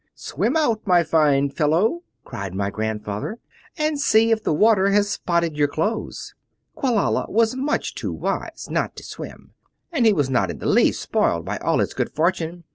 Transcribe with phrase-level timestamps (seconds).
[0.15, 3.37] "'Swim out, my fine fellow,' cried my grandfather,
[3.77, 6.33] 'and see if the water has spotted your clothes.'
[6.75, 9.53] Quelala was much too wise not to swim,
[9.91, 12.63] and he was not in the least spoiled by all his good fortune.